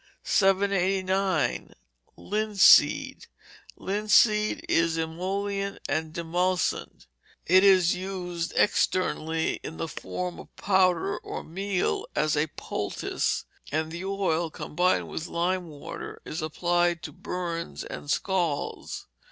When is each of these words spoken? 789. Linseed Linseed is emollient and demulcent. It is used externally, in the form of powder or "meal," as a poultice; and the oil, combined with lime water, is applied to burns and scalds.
789. 0.23 1.73
Linseed 2.17 3.27
Linseed 3.77 4.65
is 4.67 4.97
emollient 4.97 5.77
and 5.87 6.11
demulcent. 6.11 7.05
It 7.45 7.63
is 7.63 7.93
used 7.93 8.51
externally, 8.55 9.59
in 9.61 9.77
the 9.77 9.87
form 9.87 10.39
of 10.39 10.55
powder 10.55 11.19
or 11.19 11.43
"meal," 11.43 12.07
as 12.15 12.35
a 12.35 12.47
poultice; 12.55 13.45
and 13.71 13.91
the 13.91 14.03
oil, 14.03 14.49
combined 14.49 15.07
with 15.07 15.27
lime 15.27 15.67
water, 15.67 16.19
is 16.25 16.41
applied 16.41 17.03
to 17.03 17.11
burns 17.11 17.83
and 17.83 18.09
scalds. 18.09 19.05